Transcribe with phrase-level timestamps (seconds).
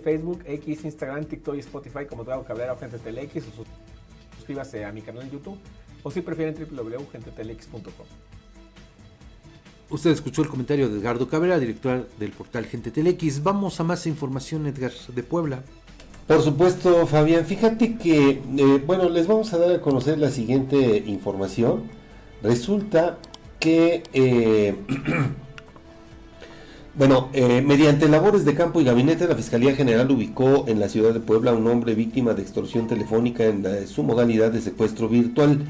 [0.00, 3.64] Facebook, X, Instagram, TikTok y Spotify como Drago Cabrera o Gente Telex o
[4.36, 5.58] suscríbase a mi canal en YouTube
[6.02, 8.06] o si prefieren www.gentetelex.com.
[9.90, 13.42] Usted escuchó el comentario de Edgardo Cabrera, director del portal Gente Telex.
[13.42, 15.62] Vamos a más información, Edgar, de Puebla.
[16.26, 17.44] Por supuesto, Fabián.
[17.44, 21.90] Fíjate que, eh, bueno, les vamos a dar a conocer la siguiente información.
[22.42, 23.18] Resulta
[23.60, 24.74] que eh,
[26.94, 31.14] Bueno, eh, mediante labores de campo y gabinete, la Fiscalía General ubicó en la ciudad
[31.14, 35.60] de Puebla a un hombre víctima de extorsión telefónica en su modalidad de secuestro virtual.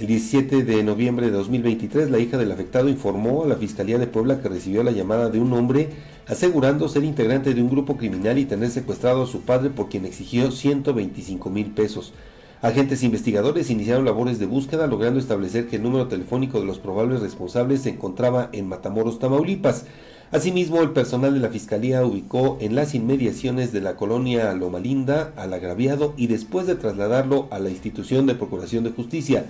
[0.00, 4.06] El 17 de noviembre de 2023, la hija del afectado informó a la Fiscalía de
[4.06, 5.90] Puebla que recibió la llamada de un hombre
[6.26, 10.06] asegurando ser integrante de un grupo criminal y tener secuestrado a su padre por quien
[10.06, 12.14] exigió 125 mil pesos.
[12.62, 17.20] Agentes investigadores iniciaron labores de búsqueda logrando establecer que el número telefónico de los probables
[17.20, 19.84] responsables se encontraba en Matamoros, Tamaulipas.
[20.32, 25.34] Asimismo, el personal de la Fiscalía ubicó en las inmediaciones de la colonia Loma Linda
[25.36, 29.44] al agraviado y después de trasladarlo a la institución de Procuración de Justicia,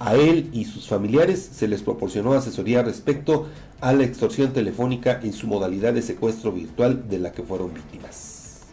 [0.00, 3.46] a él y sus familiares se les proporcionó asesoría respecto
[3.80, 8.64] a la extorsión telefónica en su modalidad de secuestro virtual de la que fueron víctimas.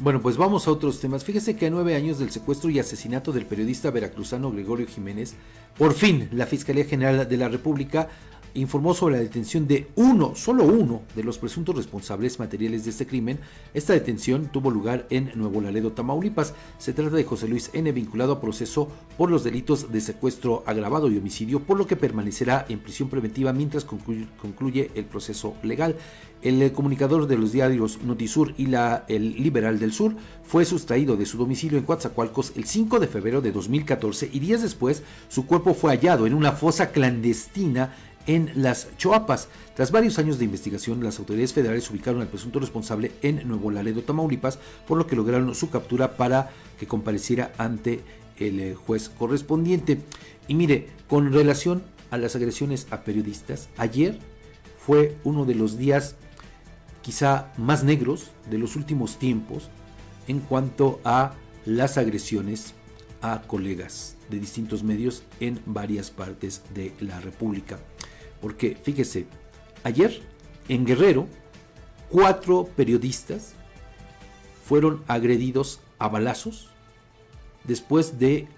[0.00, 1.22] Bueno, pues vamos a otros temas.
[1.22, 5.34] Fíjese que a nueve años del secuestro y asesinato del periodista veracruzano Gregorio Jiménez,
[5.78, 8.08] por fin la Fiscalía General de la República
[8.54, 13.06] informó sobre la detención de uno, solo uno, de los presuntos responsables materiales de este
[13.06, 13.38] crimen.
[13.74, 16.54] Esta detención tuvo lugar en Nuevo Laredo, Tamaulipas.
[16.78, 21.10] Se trata de José Luis N., vinculado a proceso por los delitos de secuestro agravado
[21.10, 25.96] y homicidio, por lo que permanecerá en prisión preventiva mientras concluye, el proceso legal.
[26.42, 31.26] El comunicador de los diarios Notisur y la, el Liberal del Sur fue sustraído de
[31.26, 35.74] su domicilio en Coatzacoalcos el 5 de febrero de 2014 y días después su cuerpo
[35.74, 37.94] fue hallado en una fosa clandestina
[38.30, 39.48] en las Choapas.
[39.74, 44.02] Tras varios años de investigación, las autoridades federales ubicaron al presunto responsable en Nuevo Laredo,
[44.02, 48.02] Tamaulipas, por lo que lograron su captura para que compareciera ante
[48.36, 49.98] el eh, juez correspondiente.
[50.46, 51.82] Y mire, con relación
[52.12, 54.16] a las agresiones a periodistas, ayer
[54.78, 56.14] fue uno de los días
[57.02, 59.70] quizá más negros de los últimos tiempos
[60.28, 61.34] en cuanto a
[61.66, 62.74] las agresiones
[63.22, 67.80] a colegas de distintos medios en varias partes de la República.
[68.40, 69.26] Porque fíjese,
[69.84, 70.20] ayer
[70.68, 71.26] en Guerrero,
[72.08, 73.54] cuatro periodistas
[74.64, 76.68] fueron agredidos a balazos
[77.64, 78.48] después de